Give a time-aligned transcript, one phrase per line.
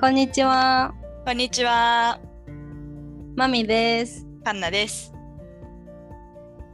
[0.00, 0.92] こんにちは。
[1.24, 2.18] こんにちは。
[3.36, 4.26] まみです。
[4.44, 5.14] カンナです。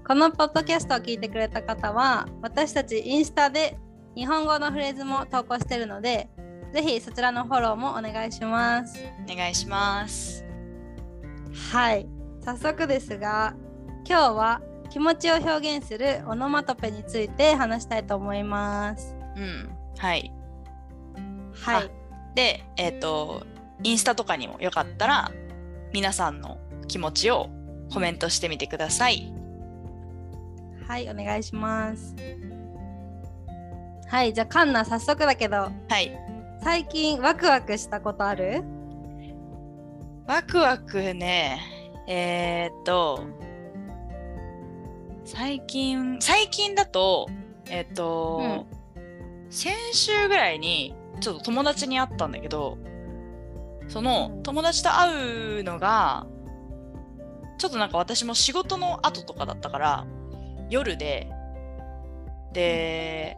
[0.09, 3.77] このポッドキャストを聞いてくれた方は、私たちインスタで
[4.17, 6.31] 日本語のフレーズも投稿しているので、
[6.73, 8.99] ぜひそちらのフォローもお願いします。
[9.31, 10.43] お願いします。
[11.73, 12.09] はい。
[12.43, 13.55] 早速ですが、
[14.09, 19.15] 今日は気持ちを表現するオノマトペについて話したいと思います。
[19.37, 19.71] うん。
[19.99, 20.33] はい。
[21.53, 22.00] はい。
[22.35, 23.47] で、えっ、と、
[23.83, 25.33] インスタとかにもよかったら、
[25.93, 27.49] 皆さんの気持ちを
[27.93, 29.33] コメントしてみてください。
[30.87, 32.15] はい、お願いします。
[34.09, 35.71] はい、じゃあカンナ早速だけど、は
[36.01, 36.19] い。
[36.63, 38.63] 最近ワクワクしたことある？
[40.27, 41.61] ワクワクね、
[42.07, 43.25] えっ、と、
[45.25, 47.29] 最近、最近だと、
[47.69, 48.67] えっ、と、
[49.49, 52.79] 先週ぐらいにちょっと友達に会ったんだけど
[53.89, 54.43] そのうん。
[54.43, 56.27] 友達と会うのが
[57.59, 60.07] ちょっとなんか私も仕事の後とかだったから
[60.71, 61.29] 夜で
[62.53, 63.37] で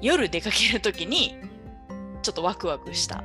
[0.00, 1.36] 夜出かける時に
[2.22, 3.22] ちょっとワクワクした。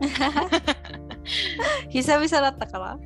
[1.90, 2.98] 久々だったから？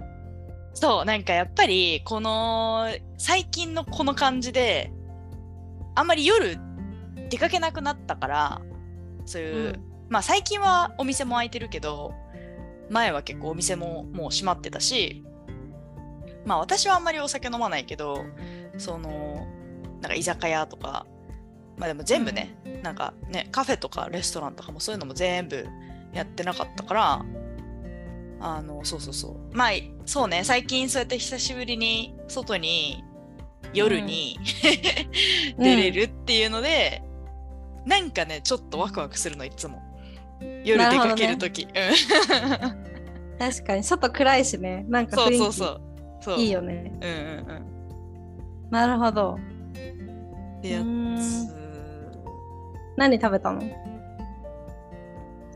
[0.74, 4.92] そうなんかやっぱりこの最近のこの感じで
[5.94, 6.58] あんまり夜
[7.30, 8.60] 出かけなくなったから
[9.26, 12.14] そういう、まあ最近はお店も開いてるけど
[12.90, 15.24] 前は結構お店ももう閉まってたし
[16.44, 18.24] まあ私はあんまりお酒飲まないけど
[18.76, 19.46] その
[20.00, 21.06] なんか居酒屋とか
[21.76, 25.66] まあでも全部ね、なんかねカフェとかレストランとかもそういうのも全部
[26.12, 27.24] やってなかったから
[28.40, 29.56] あのそうそうそう。
[29.56, 29.70] まあ
[30.06, 33.02] そうね最近そうやって久しぶりに外に
[33.74, 34.38] 夜に、
[35.58, 37.02] 出れるっていうので、
[37.86, 39.82] なんかねちょっとワクワクするのいつも。
[40.64, 41.70] 夜出かけるとき、うん。
[43.38, 44.84] 確かに外暗いしね。
[44.88, 45.80] なんかそうそうそう
[46.20, 46.38] そう。
[46.38, 46.92] いいよね。
[47.00, 47.64] うんうん
[48.70, 49.36] なるほど。
[49.36, 50.84] うんでやつ。
[52.96, 53.62] 何食べたの？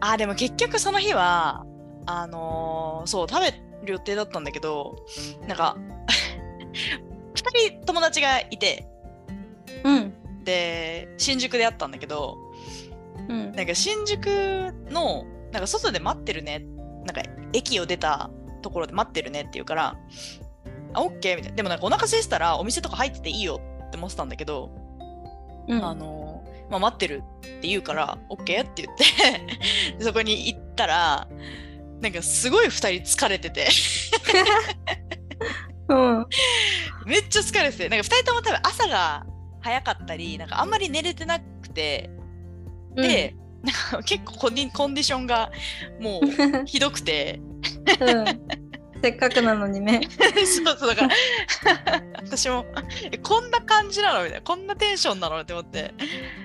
[0.00, 1.64] あでも結局その日は
[2.06, 4.96] あのーそう食べる予定だったんだけど
[5.46, 5.76] なんか
[7.34, 8.86] 2人友達がいて。
[9.84, 10.07] うん
[10.48, 12.38] で新宿で会ったんだけど
[13.28, 13.52] うん。
[13.52, 14.26] なんか新宿
[14.90, 16.64] のなんか外で待ってるね
[17.04, 17.22] なんか
[17.52, 18.30] 駅を出た
[18.62, 19.96] ところで待ってるねって言うから
[20.94, 21.56] あオッケーみたいな。
[21.56, 24.70] でもなんかお腹空いてたらお店とか入ってていいよって思ってたんだけど、
[25.68, 25.84] うん。
[25.84, 29.04] あのまあ、待ってるって言うからオッケーって言って
[29.98, 31.28] でそこに行ったら
[32.00, 33.68] なんかすごい2人疲れてて。
[35.88, 36.26] うん。
[37.06, 39.26] めっちゃ疲れててなんか2人とも多分朝が
[39.68, 42.10] 早かったりなんかあんまり寝れてなくて
[42.94, 45.50] で、なんか 結構コンディションが
[46.00, 47.40] もう ひどくて。
[48.00, 48.24] うん、
[49.02, 50.00] せっかくなのにね。
[50.46, 51.14] そうそうだから
[52.24, 52.64] 私も
[53.10, 55.92] えこんな感じなのみたいなこんなテンションなのって思って。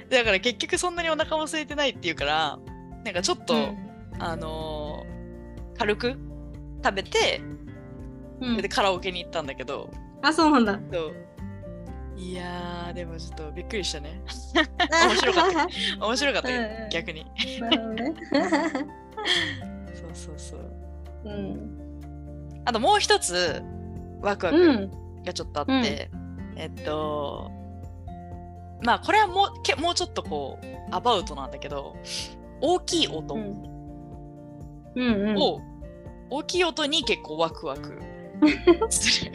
[0.10, 2.60] だから結局そんなにお腹も空いてないっていうから
[3.06, 3.78] なんかちょっと、うん。
[4.20, 5.14] あのー
[5.76, 6.16] 軽く
[6.84, 7.42] 食べて
[8.42, 8.58] うん。
[8.58, 9.90] でカラオケに行ったんだけど、
[10.22, 10.80] あそうなんだ。
[10.92, 11.23] そう
[12.16, 14.22] いやーでもちょっとびっくりしたね。
[15.08, 17.26] 面白かった面白かった逆に。
[17.60, 18.14] なるほどね。
[19.96, 20.60] そうそうそう。
[21.26, 22.62] うん。
[22.66, 23.62] あともう一つ
[24.22, 24.92] ワクワクうん。
[25.24, 26.12] がちょっとあって、
[26.56, 27.50] えっと
[28.84, 31.96] まあこれはもうけもうちょっとこうアバウトなんだけど
[32.62, 33.72] 大きい音うん
[34.96, 35.38] うん。
[35.38, 35.62] を、
[36.30, 38.00] 大きい音に結構ワクワク
[38.92, 39.32] する。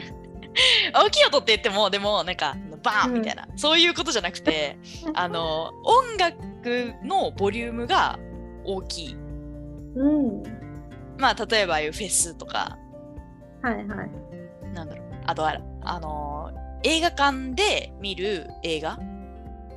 [0.93, 4.77] 大きい音って言ってもでもなんかバーンみたいな、そういうことじゃなくて
[5.13, 8.19] あの音楽のボリュームが
[8.65, 9.15] 大きい。
[9.95, 10.43] うん。
[11.17, 12.77] まあ例えばああいうフェスとか。
[13.61, 13.87] はいはい。
[14.73, 15.05] なんだろう。
[15.25, 16.51] あとはあの
[16.83, 18.97] 映画館で見る映画。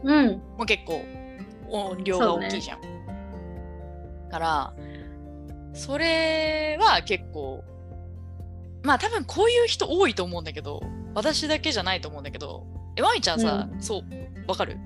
[0.04, 0.28] うん。
[0.56, 1.02] もう結構
[1.70, 2.92] 音量が大きいじゃん。
[4.32, 4.74] から
[5.74, 7.62] それは結構
[8.82, 10.82] まあ多分こういう人多いと思うんだけど
[11.14, 12.66] 私だけじゃないと思うんだけど
[12.96, 14.02] えまみちゃんさ、うそう
[14.48, 14.76] わかる？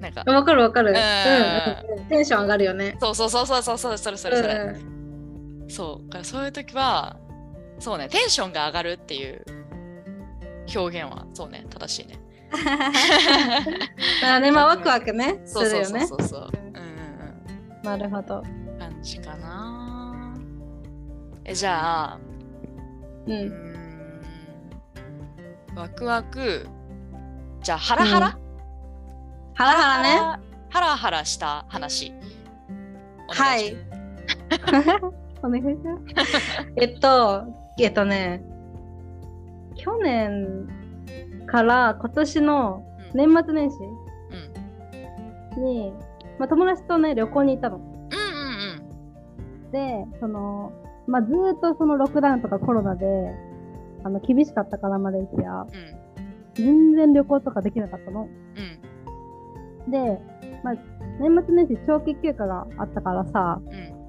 [0.00, 0.92] なんかわかるわかる。
[0.92, 2.96] んうんうんテンション上がるよね。
[3.00, 4.90] そうそうそうそうそうそうそれそれそれ、うん
[5.68, 7.16] そうだからそういう時は
[7.78, 9.44] そうねテンションが上がるっていう
[10.74, 12.18] 表現はそうね正しいね。
[14.22, 16.00] まあね、まあワクワクね、すそうそうそう。
[16.00, 16.50] そうそう。
[16.52, 18.38] うんうんなるほど。
[18.40, 18.78] うん。
[18.78, 20.34] 感じかな。
[21.44, 22.18] えじゃあ、
[23.26, 23.32] う。
[23.32, 23.52] ん
[25.76, 26.66] ワクワク。
[27.62, 28.38] じゃあハラハラ、
[29.54, 30.42] ハラハラね。
[30.70, 32.12] ハラハラした話。
[33.28, 33.76] おはい。
[35.42, 35.66] お願いし
[36.14, 36.34] ます。
[36.76, 37.44] えっと、
[37.78, 38.42] えっとね、
[39.76, 40.66] 去年
[41.46, 42.82] から今年の
[43.14, 43.76] うん年末年始
[45.56, 45.92] うんに、
[46.38, 47.76] まあ、友達とね、旅行に行ったの。
[47.76, 47.86] うんう
[49.66, 50.72] んで、その、
[51.06, 53.06] まあ、ずーっとそのロックダウンとかコロナで、
[54.02, 55.62] あの、厳しかったから、マレーシア。
[55.62, 55.99] うん
[56.54, 58.28] 全然旅行とかできなかったの。
[59.86, 59.90] うん。
[59.90, 60.20] で、
[60.62, 60.74] まあ、
[61.20, 64.00] 年末年始長期休暇があったからさ、うん。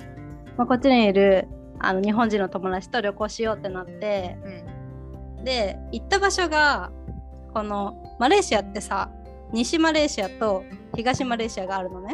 [0.57, 1.47] まあ、こっちにいる
[1.79, 4.38] あの日本人の友達と旅行しようってなって、
[5.38, 5.43] うん。
[5.43, 6.91] で、行った場所が、
[7.53, 9.09] このマレーシアってさ、
[9.51, 10.63] 西マレーシアと
[10.95, 12.13] 東マレーシアがあるのね。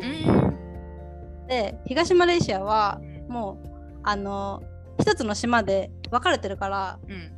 [1.48, 3.68] で、東マレーシアはもう、
[4.04, 4.64] あの、
[5.00, 7.38] 一つの島で分かれてるから、うん。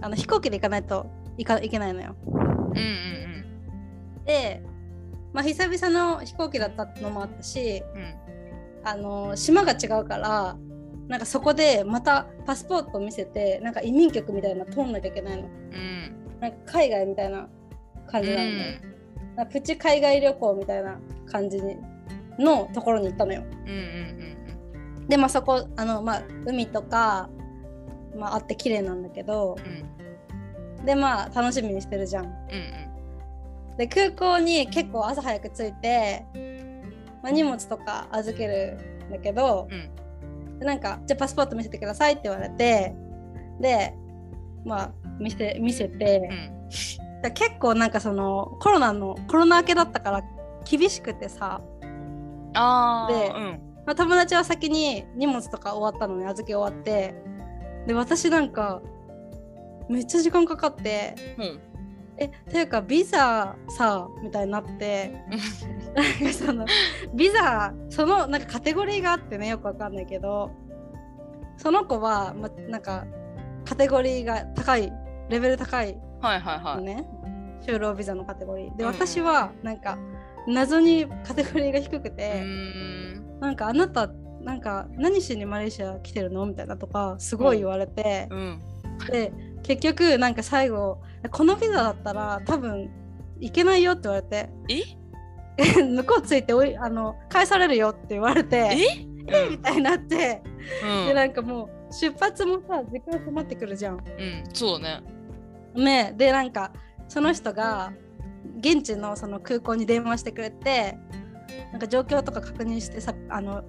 [0.00, 2.14] あの飛行機で行かないといかいけないのよ。
[2.26, 3.28] うんうん
[4.26, 4.62] で、
[5.32, 8.02] まあ、久々の飛行機だったのもあったし、うん。
[8.02, 8.28] うん
[8.84, 10.56] あの島が違うから
[11.08, 15.48] なんかそこでまたパスポートを見せてなんか移民局みたいなの通んなきゃいけないの。
[15.48, 16.16] うん。
[16.40, 17.48] なんか海外みたいな
[18.06, 18.80] 感じなんで、
[19.36, 21.76] なんかプチ海外旅行みたいな感じに
[22.38, 23.42] のところに行ったのよ。
[23.42, 23.78] うんうん
[25.00, 25.08] うん。
[25.08, 27.30] でまあそこあの、まあ、海とか、
[28.14, 29.97] まあ、あって綺麗なんだけどうん
[30.88, 32.24] でまあ楽しみにしてるじゃん。
[32.24, 32.34] うん
[33.76, 36.26] で空港に結構朝早く着いて、
[37.22, 40.58] まあ、荷物とか預けるんだけど、うん。
[40.58, 42.92] でなんかじゃあパスポート見せてくださいって言われて
[43.60, 43.94] で
[44.64, 47.22] まあ見せ見せて、うん。
[47.22, 50.24] だ結構なんかそのコロナのコロナ明けだったから
[50.64, 51.60] 厳しくてさ、
[52.54, 53.60] ああでうん。
[53.86, 57.14] まあ、友達は先に荷物とか終わったのに預け終わって。
[57.86, 58.82] で私なんか
[59.88, 61.60] めっちゃ時間かかってうん。
[62.20, 65.12] えていうかビザさみたいになって
[65.94, 66.66] なんかその
[67.14, 70.50] ビザそのなんかカテゴリーがあってねよくわかんないけど
[71.56, 73.06] その子は、ま、なんか
[73.64, 74.92] カテゴリーが高い
[75.28, 76.76] レベル高いはいはいはい。
[76.78, 77.06] のね、
[77.64, 78.76] 就労ビザのカテゴリー。
[78.76, 79.96] でうん私はなんか
[80.48, 83.38] 謎にカテゴリーが低くうて、ーん。
[83.38, 84.08] なんかあなた
[84.40, 86.46] なんか何しにマレーシア来てるの？
[86.46, 88.62] みたいなとかすごい言われて、うん。
[89.10, 89.32] で
[89.68, 90.98] 結局なんか最後
[91.30, 92.90] このビザだったら多分
[93.38, 94.50] 行けないよって言われて。
[94.68, 94.98] え？
[95.82, 99.06] 向こうついておいあの返されるよって言われてえ？
[99.26, 99.48] え？
[99.50, 100.40] みたいになって、
[100.82, 101.06] うん。
[101.08, 103.96] でなんかもう出発もさ時間迫ってくるじゃん。
[103.96, 105.06] うんそうだね。
[105.74, 106.72] ねでなんか
[107.08, 107.92] その人が
[108.60, 110.96] 現地のその空港に電話してくれて
[111.72, 113.64] なんか状況とか確認してさあの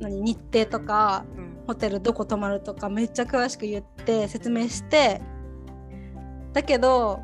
[0.00, 1.56] 何日程とかうん。
[1.66, 5.20] ホテルどこ泊まるとかめっちゃ詳しく言って説明して
[6.52, 7.20] だけど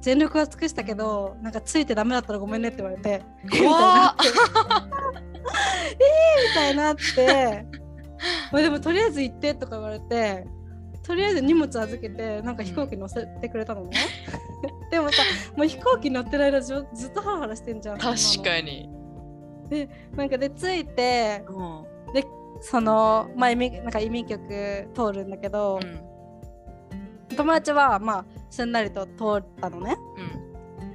[0.00, 4.16] 全力は尽くしたけどなんかついてダメだったらごめんねって言われて怖っ。
[5.48, 7.64] みたいになって
[8.52, 10.46] まあでもとりあえず行ってとか言われて
[11.02, 13.96] とりあえず荷物預けてなんか飛行機乗せてくれたのね、
[14.90, 15.22] でもさ
[15.56, 18.90] もう飛行機乗ってる間ずずっとハラハラしてんじゃん確にかに
[20.16, 21.84] なんかで着いてうん。
[22.60, 27.36] そのまあ移民なんか移民局通るんだけど、うん。
[27.36, 29.96] 友達はまあすんなりと通ったのね。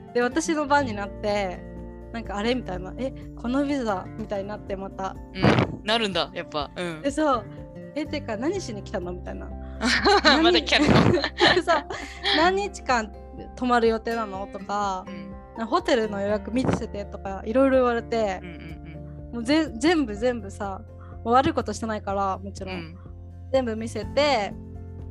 [0.06, 0.14] うん。
[0.14, 1.64] で私の番になって
[2.12, 5.16] なんかあれみたいなえこのビザみたいになってまた。
[5.34, 5.86] うん。
[5.86, 6.72] なるんだやっぱ。
[6.76, 7.02] うん。
[7.02, 7.46] でそう。
[7.96, 9.50] えてか何しに来たのみたいな。
[10.42, 10.60] まだ
[12.38, 13.12] 何日間
[13.56, 14.48] 泊まる予定なの？
[14.48, 15.23] とかうん
[15.68, 20.82] ホテルの予約見せてとかいろいろ言われてうんうんもうぜ全部全部さ
[21.24, 22.80] 悪いことしてないからもちろん、うん。
[22.80, 22.98] うん
[23.54, 24.52] 全部見せて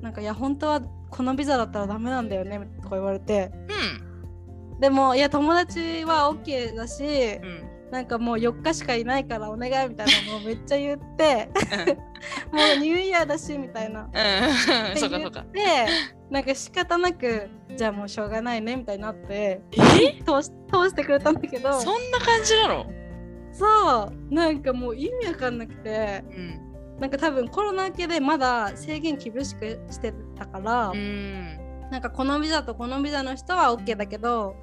[0.01, 0.81] なんかいや本当は
[1.11, 3.53] このビザだったらダメなんだよねとか言われて。
[4.81, 11.51] でもいや友達は OK だしうんうんなんかもう4日しかいないからお願いみたいなのをめっちゃ言って
[12.51, 14.05] もうニューイヤーだしみたいな。
[14.05, 14.97] うん。
[14.97, 15.45] そうかそうか。
[15.53, 15.61] で
[16.31, 20.23] なんか仕方なくじゃあもうしょうがないねみたいになってえ？
[20.25, 21.81] 通し通してくれたんだけど。
[21.81, 22.87] そんな感じなの？
[23.53, 24.35] そう。
[24.35, 26.25] なんかもう意味わかんなくて。
[26.31, 26.99] うん。
[26.99, 31.59] なんか多分コロナ明けでまだ制限厳しくしてたから、うん。
[31.91, 34.57] なんかこのビザとこのビザの人は OK だけど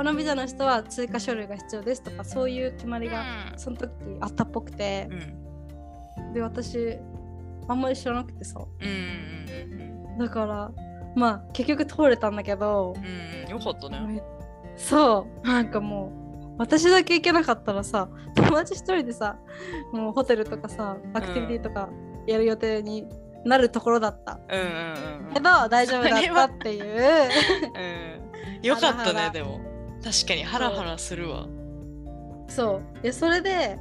[0.00, 3.90] このビザの人は追加書類が必要ですとかそういう決まりがその時
[4.22, 5.20] あったっぽくてうん。
[6.22, 6.96] うんで私
[7.68, 8.60] あんまり知らなくてさ。
[8.80, 10.72] うんうんだから
[11.14, 13.04] まあ結局通れたんだけどうん
[13.44, 13.50] うん。
[13.50, 14.00] よかったね。
[14.00, 14.22] め
[14.74, 15.46] そう。
[15.46, 19.36] なんかもう私だけ行けなかったらさ友達一人でさ
[19.92, 21.90] もうホテルとかさアクティビティとか
[22.26, 23.06] やる予定に
[23.44, 27.28] なるところだった、うんうんうんけど大丈夫だったっていう。
[28.56, 28.66] うん。
[28.66, 29.69] よかったねでも
[30.02, 31.46] 確かにハラハラするわ。
[32.48, 32.82] そう。
[33.02, 33.78] いやそれで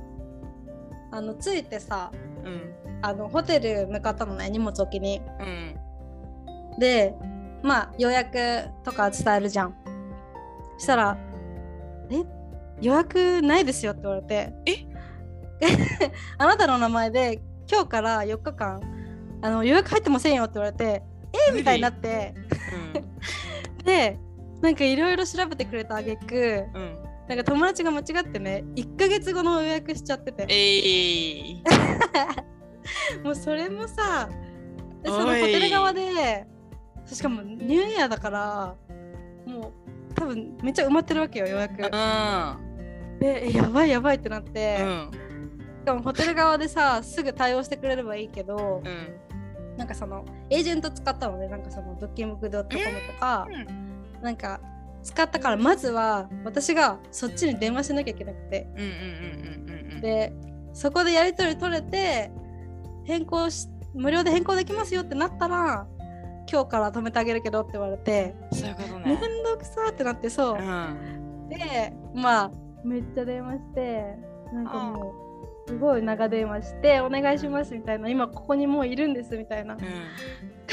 [1.11, 2.11] あの着いてさ
[2.43, 2.73] うん。
[3.01, 5.21] あのホテル向かったのね荷物置きに。
[5.39, 5.75] うん。
[6.79, 7.15] で
[7.63, 8.37] まあ予約
[8.83, 9.75] とか伝えるじゃん。
[10.77, 11.17] そしたら
[12.11, 12.23] 「え？
[12.81, 14.53] 予約ないですよ」って言われて。
[14.65, 14.89] え？
[16.37, 18.81] あなたの名前で今日から4日間
[19.41, 21.03] あの予約入ってませんよって言われて
[21.49, 21.51] え？
[21.53, 22.33] みたいになって。
[23.83, 24.19] で
[24.61, 30.47] なんかいろいろ調べてくれたあげくうんうんなんか友達が間違ってね1ヶ月後の予約しちゃってて。
[30.49, 31.63] えい
[33.23, 34.27] もうそれもさ
[35.03, 36.47] でそのホテル側で
[37.05, 38.75] しかもニューイヤーだから
[39.45, 41.83] もう多分めっちゃ埋まってるわけよ予約。
[41.83, 43.19] うん。
[43.19, 45.11] でえやばいやばいってなって、うん。
[45.81, 49.77] しかもホテル側でさすぐ対応してくれればいいけどうん。
[49.77, 53.47] なんかそのエージェント使ったのでなんかそのブッキングドットコムとか
[54.21, 54.59] なんか
[55.03, 58.67] 使ったからまずは私がそっちに電話しなきゃいけなくて。
[60.01, 60.33] で
[60.73, 62.31] そこでやり取り取れて
[63.03, 65.87] 変更し無料で変更できますよってなったら
[66.49, 70.57] 今日から止めてあげるけどって言われてそういうことめんねどくさってなってそう。
[70.57, 71.49] う、ん。
[71.49, 72.51] でまあ
[72.83, 74.15] めっちゃ電話して
[74.53, 75.13] なんかも
[75.67, 79.79] うすごい長電話してお願いしますみたいな今ここにもういるんですみたいなうん。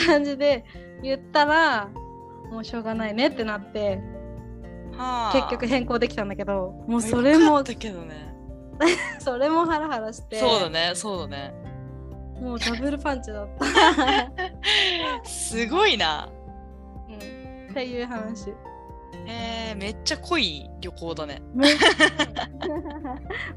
[0.07, 0.65] 感じで
[1.03, 1.88] 言ったら
[2.50, 4.00] もうしょうがないねってなって
[4.97, 5.33] はあ。
[5.33, 7.75] 結局変更できたんだけどもうそれもね。
[9.21, 11.55] それもハラハラしてそうだねそうだね。
[12.41, 16.29] もうダブルパンチだった、すごいな。
[17.09, 18.53] うん、っていう話。
[19.26, 21.43] えー、めっちゃ濃い旅行だね。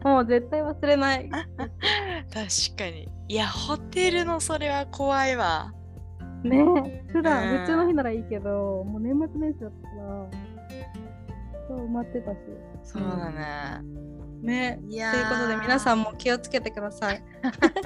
[0.03, 1.29] もう絶対忘れない。
[1.29, 3.10] 確かに。
[3.27, 5.74] いやホテルのそれは怖いわ
[6.43, 7.03] ね。
[7.12, 10.29] 普段うん普通の日ならいいけどもう年末年始だったら
[11.67, 12.38] そう埋まってたし。
[12.84, 13.81] そうだね、
[14.41, 14.79] ね。
[14.88, 15.13] いやー。
[15.13, 17.24] ということで皆さんも気をつけてください。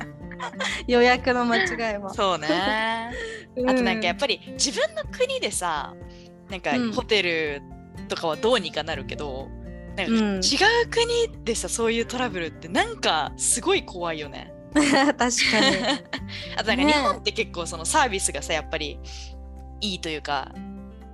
[0.88, 2.14] 予約の間違いは。
[2.14, 2.48] そうね。
[3.68, 5.94] あとなんかやっぱり自分の国でさ
[6.50, 6.94] なんかうん。
[6.94, 7.62] ホテル
[8.08, 9.50] とかはどうにかなるけど、
[9.98, 10.36] なんかうん。
[10.36, 14.53] 違う国でさそういうトラブルってなんかすごい怖いよね。
[15.18, 15.30] 確かに。
[16.58, 16.94] あとなんかね。
[16.94, 19.00] 日本って結構そのサービスがさやっぱり
[19.82, 20.52] いいというか、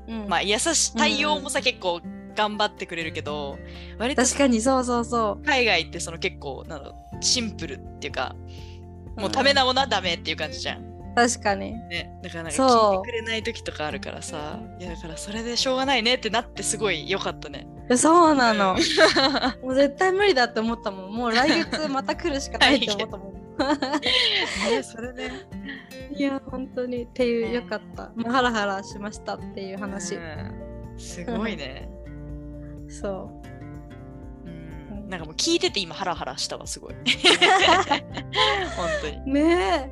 [0.08, 0.28] うん。
[0.28, 2.02] まあ優しい対応もさ、結構
[2.36, 3.58] 頑張ってくれるけど
[3.98, 8.34] 割と確かにそうそうそ海外ってその結構なんだろうシンプルっていうか
[9.18, 10.90] うもうため直なダメっていう感じじゃん。
[11.16, 11.74] 確かに。
[11.74, 17.68] ね、だからなんか聞いてくれない時とかあるからさいやだからそれでしょうがないねってなってすごい良かったね。
[17.98, 18.78] そうなの。
[19.64, 21.12] もう絶対無理だって思ったもん。
[21.14, 23.49] もう来月また来るしかないって思ったもん
[24.72, 25.32] ねそれね。
[26.16, 28.10] いや本当にっていうよかった。
[28.16, 30.96] もうハラハラしましたっていう話、うん。
[30.98, 31.90] すごいね。
[32.90, 33.30] そ
[34.46, 34.50] う。
[34.50, 35.10] ん。
[35.10, 36.94] なんかもう聞いてて今ハラハラしたわすごい。
[38.76, 39.18] 本当に。
[39.18, 39.92] うね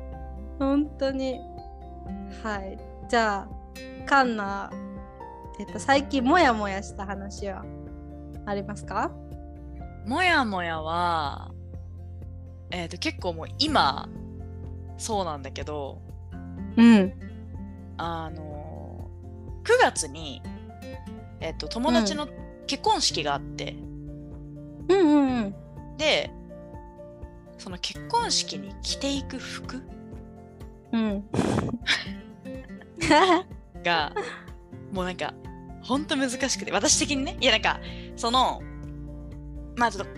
[0.58, 1.40] 本当に。
[2.42, 2.78] はい。
[3.08, 3.48] じゃあ
[4.06, 4.70] カンナ
[5.58, 7.64] えっと最近モヤモヤした話は
[8.46, 9.10] ありますか？
[10.06, 11.50] もやもやは、
[12.70, 14.08] えー、と結構もう今
[14.98, 16.00] そうなんだけど
[16.76, 17.12] うん。
[17.96, 19.10] あの
[19.64, 20.40] 9月に、
[21.40, 22.28] えー、と友達の
[22.66, 23.76] 結婚式があって、
[24.88, 25.54] うんうんうん。
[25.96, 26.30] で
[27.58, 29.82] その結婚式に着ていく服
[30.92, 31.24] うん。
[33.82, 34.12] が
[34.92, 35.34] もうなんか
[35.82, 37.80] ほんと難しくて私的にねいやなんか
[38.16, 38.62] その
[39.76, 40.17] まあちょっと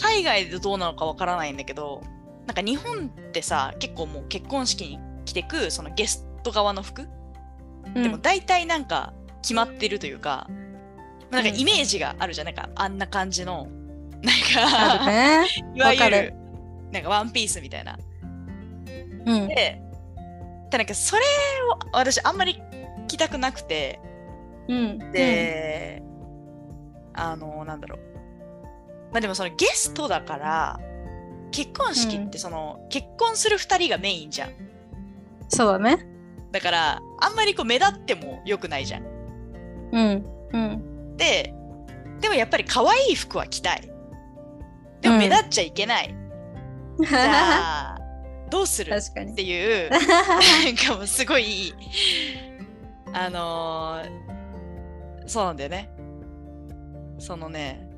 [0.00, 2.02] 海外でどうなのかわからないんだけど
[2.46, 7.06] なんか日本ってさ結構もう結婚式に着てくそのゲスト側の服、
[7.94, 10.48] でも大体なんか決まってるというか
[11.30, 12.46] なんかイメージがあるじゃん。
[12.46, 13.68] なんかあんな感じの。
[14.22, 16.02] なんか、ねいわゆる。
[16.02, 16.34] わかる
[16.92, 17.96] なんかワンピースみたいな。
[19.26, 19.48] うん。
[19.48, 19.80] で
[20.70, 21.22] でなんかそれ
[21.72, 22.60] を私あんまり
[23.06, 24.00] 着たくなくて。
[24.68, 24.98] うん。
[25.12, 26.02] で、
[27.14, 28.09] あのなんだろう
[29.12, 30.80] まあでもそのゲストだから
[31.50, 34.50] 結婚式ってその、結婚する2人がメインじゃん。
[35.48, 36.06] そうだね。
[36.52, 39.04] だからあんまりこう目立っても良くないじゃん。
[39.92, 40.24] うん。
[40.52, 41.16] うん。
[41.16, 41.52] で
[42.20, 43.90] でもやっぱり可愛い服は着たい。
[45.00, 46.14] でも目立っちゃいけない、
[47.00, 47.98] じゃあ
[48.50, 48.94] どうする？
[48.94, 50.00] っていうなん
[50.76, 51.74] かもうすごい
[53.12, 55.90] あのーそうなんだよね。
[57.18, 57.89] そのね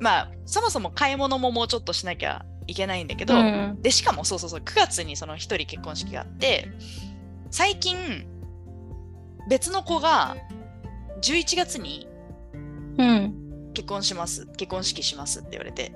[0.00, 3.78] まあそもそも買い物ももうちょっとしなきゃいけないんだけど、うん。
[3.82, 6.68] でしかもそうそうそう9月にその1人結婚式があって
[7.50, 8.26] 最近
[9.48, 10.36] 別の子が
[11.22, 12.08] 11月に
[12.98, 13.34] うん。
[13.74, 15.92] 結婚します結婚式しますって言われて。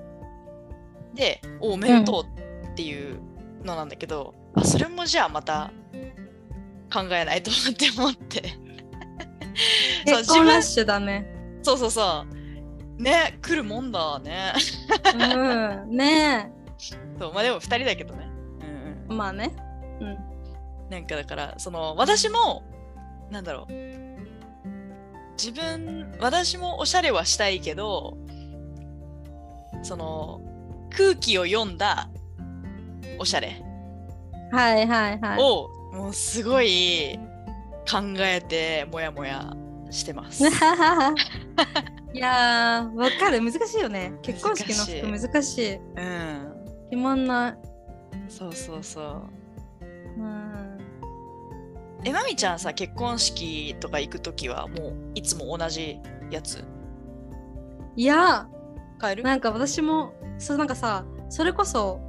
[1.15, 2.39] で「おおめでとう」
[2.71, 3.19] っていう
[3.63, 5.71] のなんだけど、あそれもじゃあまた
[6.91, 8.41] 考えないとって思って。
[10.07, 11.27] そう結婚ラッシュだね。
[11.61, 12.32] そうそうそう
[12.97, 14.53] ね来るもんだね
[15.13, 15.17] う
[15.93, 15.97] ん。
[15.97, 16.51] ね
[17.19, 18.29] そうまあでも2人だけどね
[18.61, 19.15] うんえ。
[19.15, 19.55] まあね。
[19.99, 20.07] うん。
[20.07, 20.17] うん
[20.89, 22.61] なんかだからその私も
[23.31, 23.73] なんだろう
[25.33, 28.15] 自分私もおしゃれはしたいけど
[29.81, 30.39] その
[30.95, 32.09] 空気を読んだ
[33.17, 33.63] おしゃれ
[34.51, 35.41] はいはいはい。
[35.41, 37.17] をもうすごい
[37.89, 39.51] 考えてもやもや
[39.89, 40.43] してます。
[42.13, 43.41] いやー、わかる。
[43.41, 44.13] 難しいよね。
[44.21, 45.75] 結婚式の服難しい。
[45.75, 46.53] うん。
[46.91, 47.57] 決まんない。
[48.29, 49.21] そうそうそう。
[50.17, 50.77] うん。
[52.05, 56.63] えまみちゃんさ結婚式とか行くときはもういつも同じやつ？
[57.95, 58.47] いや、
[59.01, 59.23] 変える？
[59.23, 61.99] なんか私も、そうなんかさ、それこそ、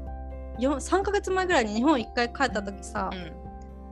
[0.58, 3.32] よ3ヶ月前ぐらいに日本一回帰った時さ、うん。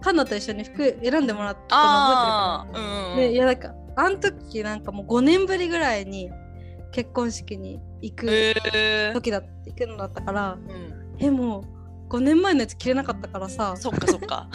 [0.03, 3.21] カンナと一緒に服選んでもらったの覚ああ、うんうん。
[3.21, 3.33] えてるかな。
[3.33, 6.31] で、いやなんか、あの時なんかもう5年ぶりぐらいに
[6.93, 8.55] 結婚式に行く
[9.15, 11.17] 時だっ行くのだったから、うん。
[11.19, 11.65] え、も
[12.09, 14.49] う5年前のやつ着れなかったからさ、そっかそっか。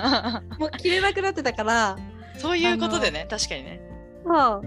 [0.58, 1.96] もう着れなくなってたから、
[2.38, 3.80] そういうことでね、確かにね。
[4.26, 4.62] そう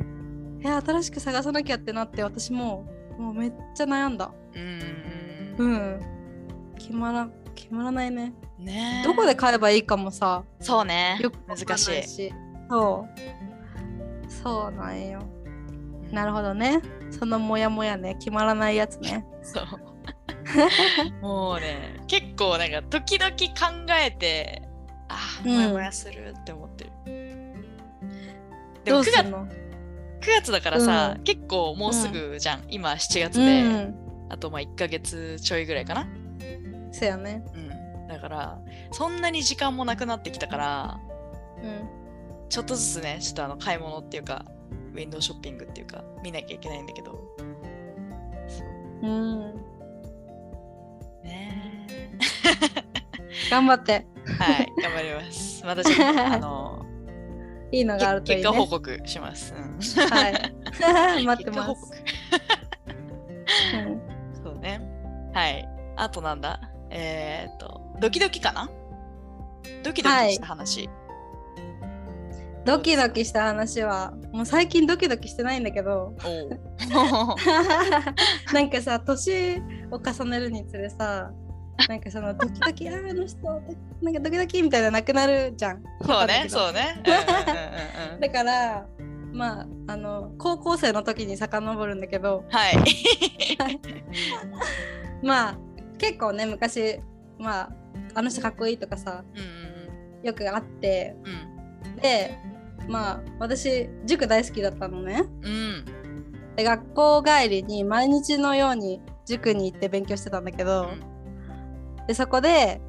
[0.64, 2.86] え新しく探さなきゃってなって私も
[3.18, 4.82] もうめっちゃ悩んだうん
[5.58, 6.00] うんうん
[6.78, 8.66] 決まら決まらないねうん。
[8.66, 11.38] ねえどこで買えばいいかもさそうねよく。
[11.48, 12.04] 難しい。
[12.04, 12.34] し
[12.70, 13.57] そう
[14.28, 15.22] そうなんよ。
[16.12, 16.82] なるほどね。
[17.12, 18.16] そのモヤモヤね。
[18.16, 19.26] 決まらないやつね。
[19.42, 19.66] そう。
[21.22, 24.62] もうね、結構なんか時々考えて、
[25.10, 25.56] ああ、うん。
[25.56, 26.92] もやもやするって思ってる。
[28.84, 29.52] でも9月どうすんの？9
[30.22, 31.24] 月だからさ、うん。
[31.24, 32.64] 結構もうすぐじゃん。
[32.70, 33.96] 今7月うで、ん。
[34.30, 36.08] あとまあ1ヶ月ちょいぐらいかな。
[36.92, 37.44] そやね。
[37.54, 38.08] うん。
[38.08, 38.60] だから、
[38.92, 41.00] そんなに時間もなくなってきたから、
[41.62, 41.97] うん
[42.50, 44.46] ちょっとずつね、ちょっとあの買い物っていうか、
[44.94, 47.20] ウィンドウショッピングっていうか、見なきゃいけないんだけど。
[49.04, 49.40] うん
[51.24, 52.18] ねえ
[53.52, 54.08] 頑張って
[54.40, 55.64] はい、頑張ります。
[55.66, 56.86] またちょっと、あの、
[57.72, 59.54] いいのがあるといいね結果報告します。
[59.54, 60.34] うん、はい
[61.26, 61.96] 待ってます結果報告
[63.74, 64.02] うん
[64.44, 64.82] そうね。
[65.34, 65.68] はい。
[65.98, 66.60] あとなんだ？
[66.90, 68.70] えーっと、ドキドキかな？
[69.84, 70.90] ドキドキした話。
[72.68, 76.14] ドキドキした話はもう最近ドキドキしてないんだけど。
[78.54, 81.32] なんかさ年を重ねるにつれさ
[81.88, 83.38] なんかそのドキドキあの人
[84.02, 85.84] なんかドキドキみたいななくなるじゃん。
[86.02, 87.02] そうね、そうね。
[87.06, 87.26] うんうんうん
[88.16, 88.86] うんだから
[89.32, 92.44] まああの高校生の時に遡るんだけど。
[92.50, 92.78] はい。
[95.24, 95.58] まあ
[95.98, 97.00] 結構ね昔
[97.40, 97.70] まあ
[98.14, 99.40] あの人かっこいいとかさう
[100.22, 100.28] ん。
[100.28, 101.16] よくあって。
[101.86, 101.96] うん。
[102.02, 102.38] で
[102.88, 105.52] まあ私塾大好きだったのねうん。
[105.52, 105.86] うん。
[106.56, 110.90] で学校帰りに毎日のように塾に行って勉強してたんだけど、
[112.08, 112.82] でそこで、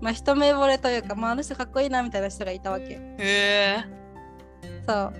[0.00, 3.84] まあ、一目惚れというか、まあ、あの人かっこいいなみたいな人がいたわけへえ。
[4.86, 5.12] そう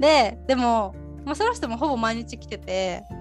[0.00, 0.94] ででも、
[1.24, 3.14] まあ、その人もほぼ毎日来ててう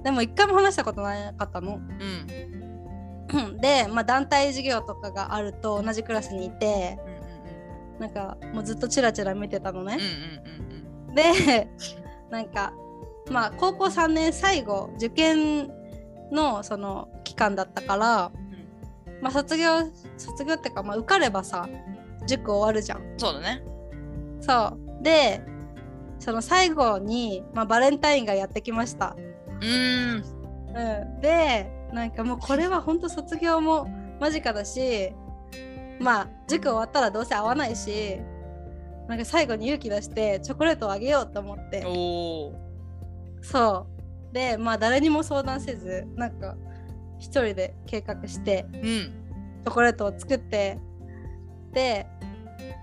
[0.00, 0.02] ん。
[0.02, 1.80] でも一回も話したことなかったの
[3.34, 3.56] うん。
[3.56, 7.11] で、まあ、団体授業とかがあると同じクラスにいてうん
[7.98, 9.98] なんかもうずっとチラチラ見てたのね
[11.14, 11.68] で
[12.30, 12.72] なんか
[13.30, 15.70] まあ高校3年最後受験
[16.32, 18.32] のその期間だったから、
[19.20, 19.80] まあ卒業
[20.16, 21.68] 卒業っていうか、まあ、受かればさ
[22.26, 23.14] 塾終わるじゃん。
[23.18, 23.62] そうだね。
[24.40, 25.42] そうで
[26.18, 29.16] その最後に、まあ、バレンタインがやってきました。
[29.60, 30.24] うーん。
[30.74, 33.86] うん、でなんかもうこれは本当卒業も
[34.20, 35.12] 間近だし
[36.02, 38.18] まあ塾終わったらどうせ会わないし
[39.08, 41.82] なんか最後に勇気出してチョコレートをあげようと思って。
[43.42, 43.86] そ
[44.30, 46.56] うでまあ誰にも相談せずなんか
[47.18, 48.80] 一人で計画してうん。
[48.82, 50.78] チョコレートを作って
[51.72, 52.06] で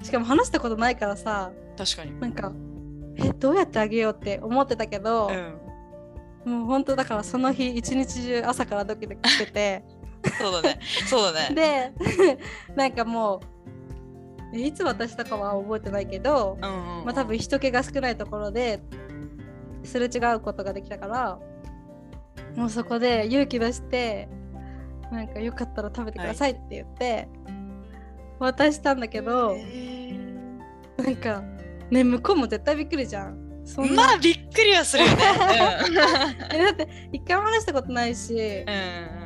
[0.01, 2.19] しかも話したことないからさ確かに。
[2.19, 2.51] なんか
[3.15, 5.27] えどうやってあげようって思ってたけど
[6.45, 6.51] う、ん。
[6.60, 9.84] もう本当だからその日一日中朝からドキドキしてて
[10.38, 10.79] そうだね。
[11.08, 11.93] そうだね。
[11.95, 12.38] で
[12.75, 13.41] なんかも
[14.53, 17.05] うえいつ渡したかは覚えてないけど、うんうんうん。
[17.05, 18.82] まあ多分人気が少ないところで
[19.84, 21.39] すれ違うことができたから
[22.55, 24.27] もうそこで勇気出して
[25.12, 27.27] なんかよかったら食べてくださいって言って、
[28.38, 30.13] 渡したんだけどへ
[30.97, 31.41] なんか
[31.89, 33.49] ね向こうも絶対びっくりじゃん。
[33.65, 35.17] そんまあびっくりはするよね。
[36.53, 39.18] えだって一回も話したことないしうん。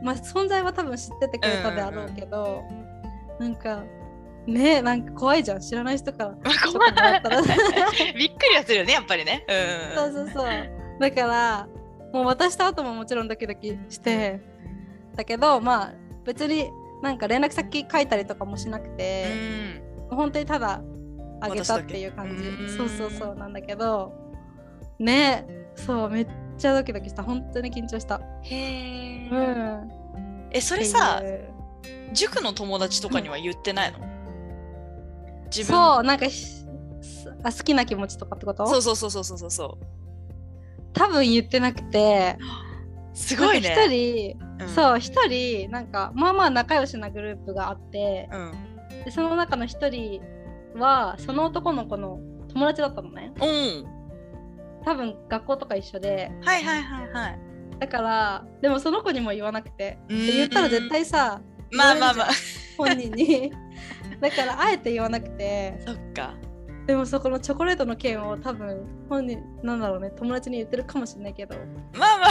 [0.00, 0.06] うん。
[0.06, 2.64] まあ、存在は多分知っててくれたであろうけど、
[3.38, 3.82] なんか
[4.46, 5.60] ねなんか怖いじゃん。
[5.60, 7.42] 知らない人からチョコもらったら。
[8.16, 9.44] びっくりはするよねやっぱりね。
[9.48, 9.96] うん。
[9.96, 10.46] そうそうそう。
[10.98, 11.68] だから
[12.12, 14.40] もう渡した後ももちろんドキドキして
[15.16, 15.92] だけどまあ
[16.24, 16.70] 別に
[17.02, 19.26] なんか連絡先書いたりとかもしなくうて、
[20.10, 20.16] ん。
[20.16, 20.82] 本当にただ
[21.40, 22.76] あげたっていう感じ。
[22.76, 24.12] そうそうそうなんだけど
[24.98, 26.26] ねそうめっ
[26.60, 27.22] ちゃドキドキした。
[27.22, 28.20] 本当に緊張した。
[28.42, 30.48] へえ、うん。
[30.52, 31.22] えそれさ
[32.12, 33.98] 塾の友達とかには言ってないの？
[35.46, 35.76] 自分。
[35.76, 36.44] そうなんかひ
[37.42, 38.66] あ好きな気持ちとかってこと？
[38.66, 39.86] そうそうそうそうそうそう。
[40.92, 42.36] 多分言ってなくて。
[43.14, 43.74] すごいね。
[43.76, 44.68] 一人、うん。
[44.68, 48.28] そう一人なんかまあまあ仲良しなグループがあって。
[48.32, 48.52] うん。
[49.04, 50.20] でその中の一人
[50.76, 52.20] はその男の子の
[52.52, 53.32] 友達だったのね。
[53.40, 53.99] うん。
[54.84, 56.30] 多分学校とか一緒で。
[56.42, 57.38] はいはいはいはい。
[57.78, 59.98] だからでもその子にも言わなくて。
[60.08, 61.40] 言ったら絶対さ
[61.72, 62.28] まあまあまあ。
[62.76, 63.52] 本人に。
[64.20, 65.80] だからあえて言わなくて。
[65.86, 66.34] そっか。
[66.86, 71.54] でもそこのチョコレートの件を多分本人なんだろうね友達に言ってるかもしれないけど。
[71.96, 72.30] まあまあ。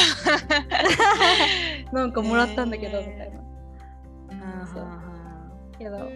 [1.96, 3.40] なんかもらったんだけどみたいな。
[4.74, 4.88] そう。
[5.78, 6.10] けど。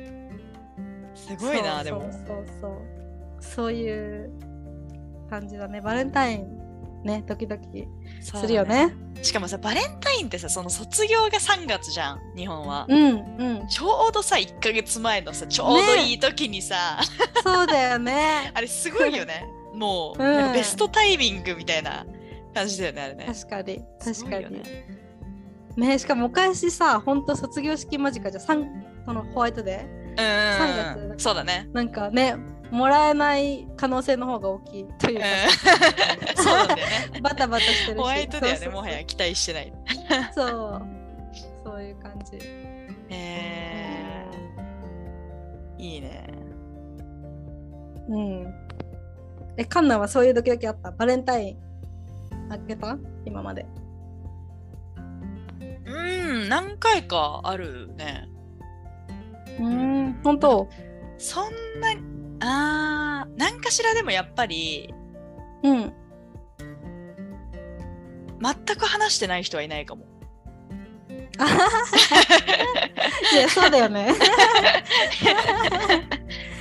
[1.15, 2.01] すごいなでも。
[2.01, 3.03] そうそうそう。
[3.39, 4.31] そういう
[5.33, 5.81] 感じだね。
[5.81, 6.63] バレンタイン
[7.03, 7.87] ねドキドキ
[8.21, 8.95] そうだするよね。
[9.21, 12.85] しかもさバレンタインってさその卒業が3月じゃん日本は。
[12.87, 13.67] うんうん。
[13.67, 16.99] ちょうどさ1ヶ月前のさちょうどいい時にさ、
[17.43, 18.51] そうだよね。
[18.53, 19.45] あれすごいよね。
[19.73, 20.53] もう、うん。
[20.53, 22.05] ベストタイミングみたいな
[22.53, 23.25] 感じだよねあれね。
[23.25, 24.55] 確かにす確かに。
[24.55, 24.63] ね
[25.75, 28.43] ねしかも昔さほんと卒業式間近じゃん。
[29.05, 30.03] そのホワイトデー。
[30.11, 31.23] うん3月。
[31.23, 31.67] そうだね。
[31.73, 35.21] なんかねもらえない可能性の方が大きいといううん。
[35.21, 35.27] か、
[36.41, 36.75] そうだよ
[37.11, 37.21] ね。
[37.21, 38.01] バタバタしてるし。
[38.01, 39.73] ホワイトデーはねもはや期待してない。
[40.33, 40.81] そう。
[41.63, 42.39] そういう感じ。
[43.09, 46.27] えー、いいね。
[48.09, 48.53] うん。
[49.55, 50.89] えカンナはそういうドキドキあった？
[50.91, 51.57] バレンタイン
[52.51, 52.97] あげた？
[53.25, 53.65] 今まで。
[55.85, 58.27] うん何回かあるね。
[59.59, 60.67] うん本当？
[61.19, 61.93] そんな
[62.45, 64.93] あー何かしらでもやっぱり
[65.63, 65.93] うん。
[68.41, 70.03] 全く話してない人はいないかも。
[73.33, 74.13] いやそうだよね。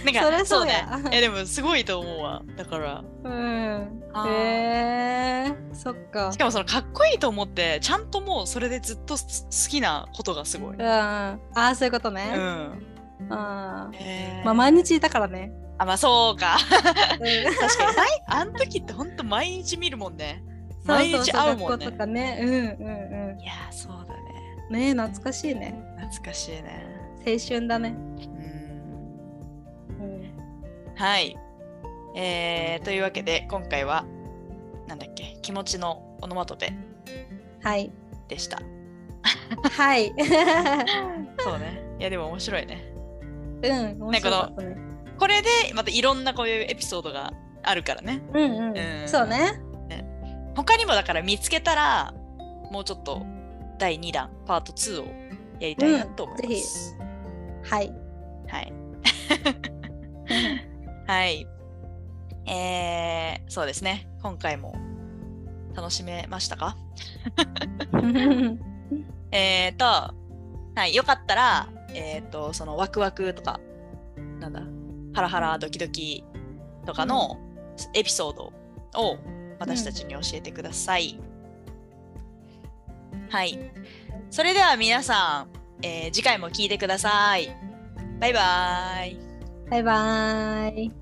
[0.05, 0.73] なんかそりゃそうね。
[0.73, 1.01] や。
[1.11, 2.43] いやでもすごいと思うわ。
[2.57, 3.05] だから。
[3.25, 4.03] うん。
[4.27, 6.33] へえー、そっか。
[6.33, 10.77] しかもそのかっこいいと思ってちゃんともうそれでずっとす好きなことがすごい。
[10.77, 10.83] うん。
[10.87, 12.87] ああそういうことね、うん。
[13.31, 13.91] あ
[14.45, 16.57] まあ毎日いたからね、あまあそうか。
[17.15, 17.21] うん
[17.59, 20.43] 確かに毎あん時ってほんと毎日見るもんね。
[20.85, 21.93] 毎日会うもんねと。
[21.93, 22.53] かねうんう
[23.37, 24.21] んいやーそうだね。
[24.69, 26.87] うんねえ懐かしいね懐かしいね。
[27.27, 27.93] 青春だね、う
[30.03, 30.35] んうん、
[30.97, 31.37] はい。
[32.15, 34.05] えー、というわけで今回は
[34.89, 36.73] なんだっけ気持ちのオノマトペ
[37.63, 37.93] はい
[38.29, 38.61] でした。
[39.77, 40.13] はい
[41.39, 41.83] そうね。
[41.99, 42.85] いやでも面白いね。
[43.63, 44.92] うん面白かったね
[45.23, 47.33] これでまたいろんなこういうエピソードが
[47.63, 48.25] あるからね。
[48.35, 49.63] うんうん、うんそうね
[50.57, 52.13] 他にもだから見つけたら
[52.73, 53.25] もうちょっと
[53.79, 55.07] 第2弾パート2を
[55.61, 56.97] やりたいなと思います。
[57.63, 57.95] はい
[58.49, 58.73] はい。
[61.07, 61.47] はい。
[62.51, 64.09] えー、そうですね。
[64.25, 64.75] 今回も
[65.77, 66.77] 楽しめましたか？
[69.31, 73.61] えーと、はい、よかったら、えーと、そのワクワクとか、
[74.41, 74.63] なんだ、
[75.15, 76.25] ハラハラドキドキ
[76.87, 77.39] とかの
[77.95, 78.53] エピソード
[79.01, 79.19] を
[79.59, 81.19] 私たちに教えてください。
[83.31, 83.59] はい。
[84.31, 85.47] それでは皆さ
[85.83, 87.55] ん、えー次回も聞いてください。
[88.21, 89.19] バイバーイ。
[89.71, 91.02] バイバーイ